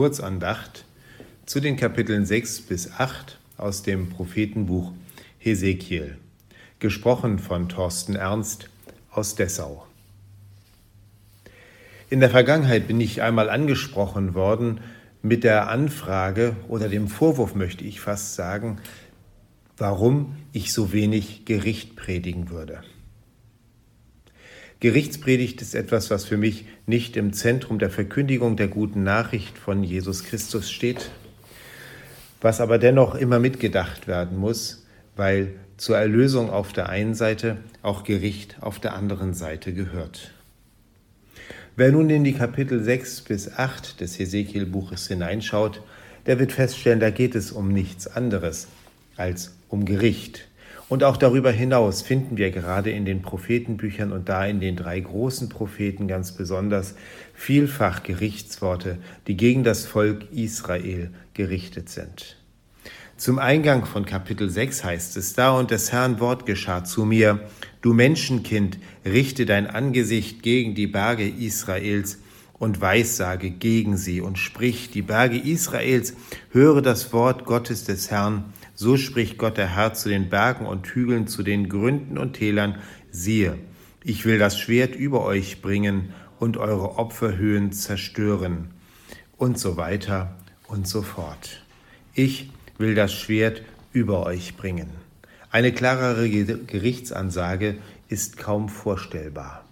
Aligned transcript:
Kurzandacht 0.00 0.84
zu 1.44 1.60
den 1.60 1.76
Kapiteln 1.76 2.24
6 2.24 2.62
bis 2.62 2.90
8 2.92 3.38
aus 3.58 3.82
dem 3.82 4.08
Prophetenbuch 4.08 4.92
Hesekiel, 5.38 6.16
gesprochen 6.78 7.38
von 7.38 7.68
Thorsten 7.68 8.14
Ernst 8.14 8.70
aus 9.10 9.34
Dessau. 9.34 9.86
In 12.08 12.20
der 12.20 12.30
Vergangenheit 12.30 12.88
bin 12.88 13.00
ich 13.00 13.20
einmal 13.20 13.50
angesprochen 13.50 14.34
worden 14.34 14.80
mit 15.22 15.44
der 15.44 15.68
Anfrage 15.68 16.56
oder 16.68 16.88
dem 16.88 17.08
Vorwurf, 17.08 17.54
möchte 17.54 17.84
ich 17.84 18.00
fast 18.00 18.34
sagen, 18.34 18.78
warum 19.76 20.36
ich 20.52 20.72
so 20.72 20.92
wenig 20.92 21.44
Gericht 21.44 21.96
predigen 21.96 22.48
würde. 22.48 22.82
Gerichtspredigt 24.80 25.60
ist 25.60 25.74
etwas, 25.74 26.10
was 26.10 26.24
für 26.24 26.38
mich 26.38 26.64
nicht 26.86 27.18
im 27.18 27.34
Zentrum 27.34 27.78
der 27.78 27.90
Verkündigung 27.90 28.56
der 28.56 28.68
guten 28.68 29.02
Nachricht 29.02 29.58
von 29.58 29.84
Jesus 29.84 30.24
Christus 30.24 30.70
steht, 30.70 31.10
was 32.40 32.62
aber 32.62 32.78
dennoch 32.78 33.14
immer 33.14 33.38
mitgedacht 33.38 34.08
werden 34.08 34.38
muss, 34.38 34.86
weil 35.16 35.52
zur 35.76 35.98
Erlösung 35.98 36.48
auf 36.48 36.72
der 36.72 36.88
einen 36.88 37.14
Seite 37.14 37.58
auch 37.82 38.04
Gericht 38.04 38.56
auf 38.62 38.78
der 38.78 38.94
anderen 38.94 39.34
Seite 39.34 39.74
gehört. 39.74 40.32
Wer 41.76 41.92
nun 41.92 42.08
in 42.08 42.24
die 42.24 42.34
Kapitel 42.34 42.82
6 42.82 43.22
bis 43.22 43.52
8 43.52 44.00
des 44.00 44.18
Hesekiel-Buches 44.18 45.08
hineinschaut, 45.08 45.82
der 46.24 46.38
wird 46.38 46.52
feststellen, 46.52 47.00
da 47.00 47.10
geht 47.10 47.34
es 47.34 47.52
um 47.52 47.72
nichts 47.72 48.06
anderes 48.06 48.66
als 49.16 49.54
um 49.68 49.84
Gericht. 49.84 50.49
Und 50.90 51.04
auch 51.04 51.16
darüber 51.16 51.52
hinaus 51.52 52.02
finden 52.02 52.36
wir 52.36 52.50
gerade 52.50 52.90
in 52.90 53.04
den 53.04 53.22
Prophetenbüchern 53.22 54.10
und 54.10 54.28
da 54.28 54.44
in 54.44 54.58
den 54.58 54.74
drei 54.74 54.98
großen 54.98 55.48
Propheten 55.48 56.08
ganz 56.08 56.32
besonders 56.32 56.96
vielfach 57.32 58.02
Gerichtsworte, 58.02 58.98
die 59.28 59.36
gegen 59.36 59.62
das 59.62 59.86
Volk 59.86 60.26
Israel 60.32 61.10
gerichtet 61.32 61.90
sind. 61.90 62.38
Zum 63.16 63.38
Eingang 63.38 63.84
von 63.84 64.04
Kapitel 64.04 64.50
6 64.50 64.82
heißt 64.82 65.16
es 65.16 65.34
da, 65.34 65.52
und 65.56 65.70
des 65.70 65.92
Herrn 65.92 66.18
Wort 66.18 66.44
geschah 66.44 66.82
zu 66.82 67.04
mir, 67.04 67.38
du 67.82 67.94
Menschenkind, 67.94 68.80
richte 69.04 69.46
dein 69.46 69.68
Angesicht 69.68 70.42
gegen 70.42 70.74
die 70.74 70.88
Berge 70.88 71.28
Israels 71.28 72.18
und 72.54 72.80
weissage 72.80 73.50
gegen 73.50 73.96
sie 73.96 74.20
und 74.20 74.38
sprich, 74.38 74.90
die 74.90 75.02
Berge 75.02 75.38
Israels, 75.38 76.14
höre 76.50 76.82
das 76.82 77.12
Wort 77.12 77.44
Gottes 77.44 77.84
des 77.84 78.10
Herrn, 78.10 78.52
so 78.80 78.96
spricht 78.96 79.36
Gott 79.36 79.58
der 79.58 79.76
Herr 79.76 79.92
zu 79.92 80.08
den 80.08 80.30
Bergen 80.30 80.64
und 80.64 80.86
Hügeln, 80.86 81.26
zu 81.26 81.42
den 81.42 81.68
Gründen 81.68 82.16
und 82.16 82.32
Tälern, 82.32 82.76
siehe, 83.10 83.58
ich 84.02 84.24
will 84.24 84.38
das 84.38 84.58
Schwert 84.58 84.96
über 84.96 85.22
euch 85.22 85.60
bringen 85.60 86.14
und 86.38 86.56
eure 86.56 86.96
Opferhöhen 86.96 87.72
zerstören. 87.72 88.70
Und 89.36 89.58
so 89.58 89.76
weiter 89.76 90.34
und 90.66 90.88
so 90.88 91.02
fort. 91.02 91.62
Ich 92.14 92.50
will 92.78 92.94
das 92.94 93.12
Schwert 93.12 93.60
über 93.92 94.24
euch 94.24 94.56
bringen. 94.56 94.88
Eine 95.50 95.72
klarere 95.72 96.30
Gerichtsansage 96.30 97.76
ist 98.08 98.38
kaum 98.38 98.70
vorstellbar. 98.70 99.62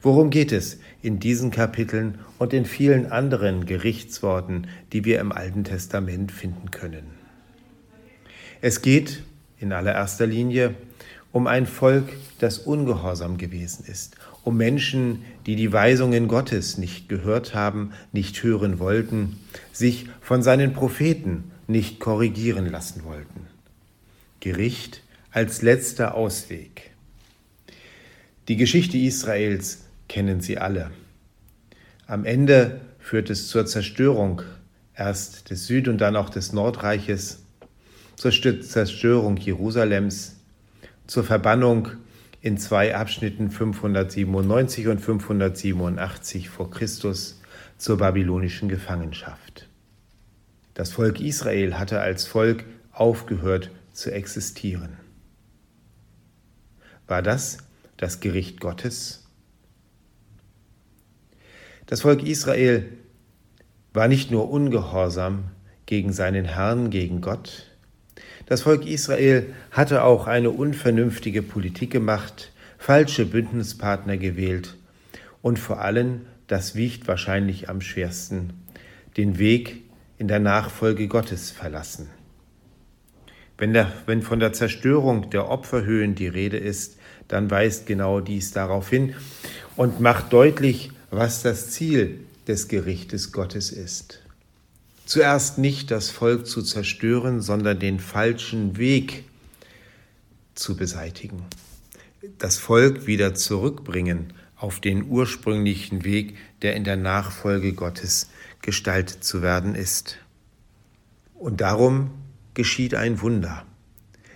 Worum 0.00 0.30
geht 0.30 0.52
es 0.52 0.80
in 1.02 1.18
diesen 1.18 1.50
Kapiteln 1.50 2.18
und 2.38 2.54
in 2.54 2.64
vielen 2.64 3.12
anderen 3.12 3.66
Gerichtsworten, 3.66 4.68
die 4.94 5.04
wir 5.04 5.20
im 5.20 5.32
Alten 5.32 5.64
Testament 5.64 6.32
finden 6.32 6.70
können? 6.70 7.21
Es 8.64 8.80
geht 8.80 9.24
in 9.58 9.72
allererster 9.72 10.24
Linie 10.24 10.76
um 11.32 11.48
ein 11.48 11.66
Volk, 11.66 12.10
das 12.38 12.58
ungehorsam 12.58 13.36
gewesen 13.36 13.84
ist, 13.86 14.14
um 14.44 14.56
Menschen, 14.56 15.24
die 15.46 15.56
die 15.56 15.72
Weisungen 15.72 16.28
Gottes 16.28 16.78
nicht 16.78 17.08
gehört 17.08 17.56
haben, 17.56 17.92
nicht 18.12 18.40
hören 18.44 18.78
wollten, 18.78 19.40
sich 19.72 20.08
von 20.20 20.44
seinen 20.44 20.74
Propheten 20.74 21.50
nicht 21.66 21.98
korrigieren 21.98 22.70
lassen 22.70 23.02
wollten. 23.02 23.48
Gericht 24.38 25.02
als 25.32 25.62
letzter 25.62 26.14
Ausweg. 26.14 26.92
Die 28.46 28.56
Geschichte 28.56 28.96
Israels 28.96 29.86
kennen 30.08 30.40
Sie 30.40 30.58
alle. 30.58 30.92
Am 32.06 32.24
Ende 32.24 32.80
führt 33.00 33.28
es 33.28 33.48
zur 33.48 33.66
Zerstörung 33.66 34.42
erst 34.94 35.50
des 35.50 35.66
Süd- 35.66 35.88
und 35.88 35.98
dann 35.98 36.14
auch 36.14 36.30
des 36.30 36.52
Nordreiches 36.52 37.41
zur 38.16 38.30
Zerstörung 38.30 39.36
Jerusalems, 39.36 40.36
zur 41.06 41.24
Verbannung 41.24 41.88
in 42.40 42.58
zwei 42.58 42.94
Abschnitten 42.94 43.50
597 43.50 44.88
und 44.88 45.00
587 45.00 46.48
vor 46.48 46.70
Christus 46.70 47.40
zur 47.78 47.98
babylonischen 47.98 48.68
Gefangenschaft. 48.68 49.68
Das 50.74 50.92
Volk 50.92 51.20
Israel 51.20 51.78
hatte 51.78 52.00
als 52.00 52.26
Volk 52.26 52.64
aufgehört 52.92 53.70
zu 53.92 54.10
existieren. 54.12 54.96
War 57.06 57.22
das 57.22 57.58
das 57.96 58.20
Gericht 58.20 58.60
Gottes? 58.60 59.26
Das 61.86 62.02
Volk 62.02 62.22
Israel 62.22 62.88
war 63.92 64.08
nicht 64.08 64.30
nur 64.30 64.50
ungehorsam 64.50 65.44
gegen 65.86 66.12
seinen 66.12 66.46
Herrn, 66.46 66.90
gegen 66.90 67.20
Gott, 67.20 67.71
das 68.52 68.60
Volk 68.60 68.84
Israel 68.86 69.46
hatte 69.70 70.04
auch 70.04 70.26
eine 70.26 70.50
unvernünftige 70.50 71.40
Politik 71.40 71.90
gemacht, 71.90 72.52
falsche 72.76 73.24
Bündnispartner 73.24 74.18
gewählt 74.18 74.76
und 75.40 75.58
vor 75.58 75.80
allem, 75.80 76.26
das 76.48 76.74
wiegt 76.74 77.08
wahrscheinlich 77.08 77.70
am 77.70 77.80
schwersten, 77.80 78.52
den 79.16 79.38
Weg 79.38 79.84
in 80.18 80.28
der 80.28 80.38
Nachfolge 80.38 81.08
Gottes 81.08 81.50
verlassen. 81.50 82.10
Wenn, 83.56 83.72
der, 83.72 83.90
wenn 84.04 84.20
von 84.20 84.38
der 84.38 84.52
Zerstörung 84.52 85.30
der 85.30 85.48
Opferhöhen 85.48 86.14
die 86.14 86.28
Rede 86.28 86.58
ist, 86.58 86.98
dann 87.28 87.50
weist 87.50 87.86
genau 87.86 88.20
dies 88.20 88.50
darauf 88.50 88.90
hin 88.90 89.14
und 89.76 89.98
macht 90.00 90.30
deutlich, 90.30 90.90
was 91.10 91.40
das 91.40 91.70
Ziel 91.70 92.18
des 92.46 92.68
Gerichtes 92.68 93.32
Gottes 93.32 93.72
ist. 93.72 94.21
Zuerst 95.04 95.58
nicht 95.58 95.90
das 95.90 96.10
Volk 96.10 96.46
zu 96.46 96.62
zerstören, 96.62 97.40
sondern 97.40 97.78
den 97.78 97.98
falschen 97.98 98.76
Weg 98.76 99.24
zu 100.54 100.76
beseitigen. 100.76 101.44
Das 102.38 102.56
Volk 102.56 103.06
wieder 103.06 103.34
zurückbringen 103.34 104.32
auf 104.56 104.78
den 104.78 105.08
ursprünglichen 105.08 106.04
Weg, 106.04 106.36
der 106.62 106.76
in 106.76 106.84
der 106.84 106.96
Nachfolge 106.96 107.72
Gottes 107.72 108.30
gestaltet 108.62 109.24
zu 109.24 109.42
werden 109.42 109.74
ist. 109.74 110.18
Und 111.34 111.60
darum 111.60 112.12
geschieht 112.54 112.94
ein 112.94 113.20
Wunder. 113.20 113.66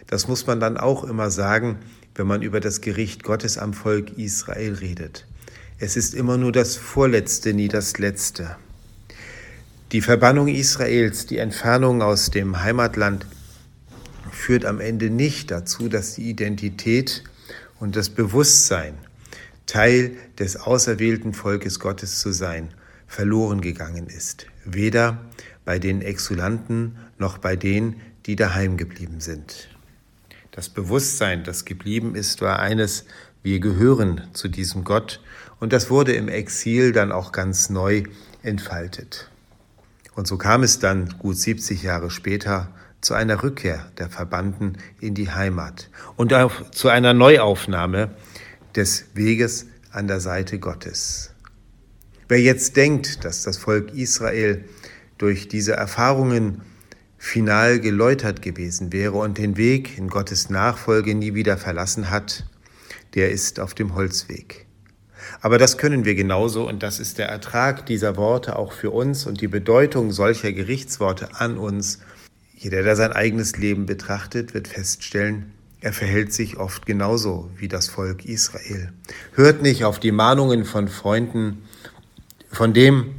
Das 0.09 0.27
muss 0.27 0.47
man 0.47 0.59
dann 0.59 0.77
auch 0.77 1.05
immer 1.05 1.31
sagen, 1.31 1.79
wenn 2.17 2.27
man 2.27 2.43
über 2.43 2.59
das 2.59 2.81
Gericht 2.81 3.23
Gottes 3.23 3.57
am 3.57 3.73
Volk 3.73 4.19
Israel 4.19 4.75
redet. 4.75 5.27
Es 5.79 5.97
ist 5.97 6.15
immer 6.15 6.39
nur 6.39 6.53
das 6.53 6.77
Vorletzte, 6.77 7.53
nie 7.53 7.69
das 7.69 7.99
Letzte. 7.99 8.57
Die 9.93 10.01
Verbannung 10.01 10.49
Israels, 10.49 11.27
die 11.27 11.39
Entfernung 11.39 12.03
aus 12.03 12.33
dem 12.33 12.61
Heimatland 12.61 13.25
führt 14.33 14.65
am 14.65 14.81
Ende 14.81 15.11
nicht 15.11 15.53
dazu, 15.53 15.89
dass 15.89 16.17
die 16.17 16.29
Identität 16.29 17.23
und 17.79 17.95
das 17.95 18.11
Bewusstsein, 18.11 18.95
Teil 19.67 20.17
des 20.41 20.57
auserwählten 20.57 21.33
Volkes 21.33 21.79
Gottes 21.79 22.19
zu 22.19 22.33
sein, 22.33 22.75
verloren 23.07 23.61
gegangen 23.61 24.09
ist. 24.09 24.47
Weder 24.65 25.25
bei 25.65 25.79
den 25.79 26.03
Exulanten 26.03 26.97
noch 27.19 27.39
bei 27.39 27.55
denen, 27.55 28.01
die 28.27 28.35
daheim 28.35 28.77
geblieben 28.77 29.21
sind. 29.21 29.69
Das 30.51 30.69
Bewusstsein, 30.69 31.45
das 31.45 31.65
geblieben 31.65 32.17
ist, 32.17 32.41
war 32.41 32.59
eines, 32.59 33.05
wir 33.45 33.61
gehören 33.61 34.23
zu 34.33 34.49
diesem 34.49 34.83
Gott 34.83 35.21
und 35.61 35.73
das 35.73 35.91
wurde 35.91 36.13
im 36.15 36.27
Exil 36.29 36.91
dann 36.91 37.13
auch 37.13 37.31
ganz 37.31 37.71
neu 37.71 38.03
entfaltet. 38.43 39.31
Und 40.17 40.27
so 40.27 40.39
kam 40.39 40.63
es 40.63 40.79
dann 40.79 41.15
gut 41.19 41.37
70 41.37 41.83
Jahre 41.83 42.11
später 42.11 42.71
zu 43.03 43.15
einer 43.15 43.43
Rückkehr 43.43 43.93
der 43.99 44.09
Verbannten 44.09 44.79
in 44.99 45.15
die 45.15 45.31
Heimat 45.31 45.91
und 46.17 46.33
auch 46.33 46.71
zu 46.71 46.89
einer 46.89 47.15
Neuaufnahme 47.15 48.11
des 48.75 49.05
Weges 49.15 49.67
an 49.93 50.09
der 50.09 50.21
Seite 50.21 50.59
Gottes. 50.59 51.31
Wer 52.29 52.41
jetzt 52.41 52.77
denkt, 52.77 53.25
dass 53.25 53.43
das 53.43 53.59
Volk 53.59 53.93
Israel 53.93 54.65
durch 55.19 55.49
diese 55.49 55.75
Erfahrungen 55.75 56.63
final 57.19 57.79
geläutert 57.79 58.43
gewesen 58.43 58.93
wäre 58.93 59.19
und 59.19 59.39
den 59.39 59.57
Weg 59.57 59.99
in 59.99 60.09
Gottes 60.09 60.51
Nachfolge 60.51 61.15
nie 61.15 61.35
wieder 61.35 61.59
verlassen 61.59 62.11
hat, 62.11 62.47
der 63.15 63.31
ist 63.31 63.61
auf 63.61 63.75
dem 63.75 63.95
Holzweg. 63.95 64.66
Aber 65.41 65.59
das 65.59 65.79
können 65.79 66.05
wir 66.05 66.15
genauso 66.15 66.69
und 66.69 66.83
das 66.83 66.99
ist 66.99 67.19
der 67.19 67.29
Ertrag 67.29 67.87
dieser 67.87 68.17
Worte 68.17 68.57
auch 68.57 68.73
für 68.73 68.91
uns 68.91 69.27
und 69.27 69.41
die 69.41 69.49
Bedeutung 69.49 70.13
solcher 70.13 70.53
Gerichtsworte 70.53 71.29
an 71.35 71.59
uns. 71.59 72.01
Jeder, 72.57 72.83
der 72.83 72.97
sein 72.97 73.13
eigenes 73.13 73.57
Leben 73.57 73.87
betrachtet, 73.87 74.55
wird 74.55 74.69
feststellen, 74.69 75.53
er 75.81 75.93
verhält 75.93 76.33
sich 76.33 76.57
oft 76.57 76.87
genauso 76.87 77.51
wie 77.57 77.69
das 77.69 77.89
Volk 77.89 78.25
Israel. 78.25 78.93
Hört 79.35 79.63
nicht 79.63 79.85
auf 79.85 80.01
die 80.01 80.11
Mahnungen 80.11 80.65
von 80.65 80.89
Freunden, 80.89 81.63
von 82.51 82.73
dem, 82.73 83.17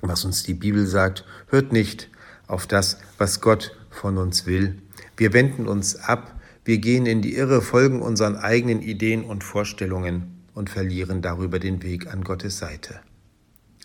was 0.00 0.24
uns 0.24 0.42
die 0.42 0.54
Bibel 0.54 0.86
sagt. 0.86 1.24
Hört 1.48 1.72
nicht 1.72 2.08
auf 2.46 2.66
das, 2.66 2.98
was 3.18 3.40
Gott 3.40 3.76
von 3.90 4.18
uns 4.18 4.46
will. 4.46 4.78
Wir 5.16 5.32
wenden 5.32 5.68
uns 5.68 5.96
ab, 5.96 6.34
wir 6.64 6.78
gehen 6.78 7.06
in 7.06 7.22
die 7.22 7.36
Irre, 7.36 7.62
folgen 7.62 8.02
unseren 8.02 8.36
eigenen 8.36 8.82
Ideen 8.82 9.24
und 9.24 9.44
Vorstellungen 9.44 10.35
und 10.56 10.70
verlieren 10.70 11.20
darüber 11.20 11.58
den 11.58 11.82
Weg 11.82 12.06
an 12.06 12.24
Gottes 12.24 12.58
Seite. 12.58 13.00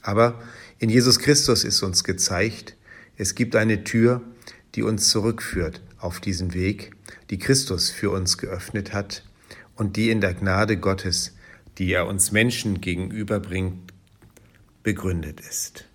Aber 0.01 0.41
in 0.79 0.89
Jesus 0.89 1.19
Christus 1.19 1.65
ist 1.65 1.83
uns 1.83 2.05
gezeigt, 2.05 2.77
es 3.17 3.35
gibt 3.35 3.57
eine 3.57 3.83
Tür, 3.83 4.21
die 4.73 4.81
uns 4.81 5.09
zurückführt 5.09 5.81
auf 5.97 6.21
diesen 6.21 6.53
Weg, 6.53 6.95
die 7.29 7.37
Christus 7.37 7.89
für 7.89 8.09
uns 8.09 8.37
geöffnet 8.37 8.93
hat 8.93 9.25
und 9.75 9.97
die 9.97 10.11
in 10.11 10.21
der 10.21 10.33
Gnade 10.33 10.77
Gottes, 10.77 11.35
die 11.77 11.91
er 11.91 12.07
uns 12.07 12.31
Menschen 12.31 12.79
gegenüberbringt, 12.79 13.91
begründet 14.81 15.41
ist. 15.41 15.89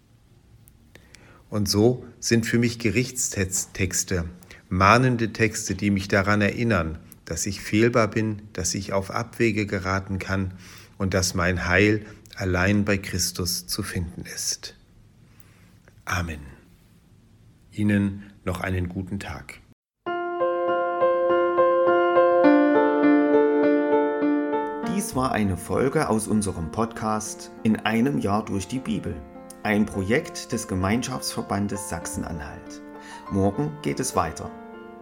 Und 1.49 1.71
so 1.71 2.05
sind 2.21 2.45
für 2.45 2.59
mich 2.59 2.79
Gerichtstexte, 2.79 4.27
mahnende 4.69 5.33
Texte, 5.33 5.75
die 5.75 5.91
mich 5.91 6.09
daran 6.09 6.43
erinnern, 6.43 6.99
dass 7.27 7.45
ich 7.45 7.61
fehlbar 7.61 8.09
bin, 8.09 8.43
dass 8.55 8.75
ich 8.75 8.95
auf 8.95 9.11
Abwege 9.11 9.67
geraten 9.67 10.19
kann 10.19 10.55
und 10.97 11.13
dass 11.13 11.35
mein 11.35 11.69
Heil 11.69 12.07
allein 12.37 12.85
bei 12.85 12.97
Christus 12.97 13.67
zu 13.67 13.83
finden 13.83 14.25
ist. 14.35 14.75
Amen. 16.07 16.41
Ihnen 17.73 18.33
noch 18.45 18.61
einen 18.61 18.89
guten 18.89 19.21
Tag. 19.21 19.61
Dies 24.95 25.15
war 25.15 25.33
eine 25.33 25.57
Folge 25.57 26.09
aus 26.09 26.27
unserem 26.27 26.71
Podcast 26.71 27.51
In 27.65 27.77
einem 27.81 28.19
Jahr 28.19 28.45
durch 28.45 28.67
die 28.67 28.79
Bibel, 28.79 29.15
ein 29.63 29.85
Projekt 29.85 30.53
des 30.53 30.69
Gemeinschaftsverbandes 30.69 31.91
Sachsen-Anhalt. 31.91 32.81
Morgen 33.31 33.77
geht 33.83 34.01
es 34.01 34.17
weiter. 34.17 34.51